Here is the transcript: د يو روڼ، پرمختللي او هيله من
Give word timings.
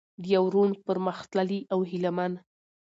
د 0.21 0.23
يو 0.35 0.45
روڼ، 0.53 0.69
پرمختللي 0.87 1.59
او 1.73 1.79
هيله 1.89 2.11
من 2.17 2.31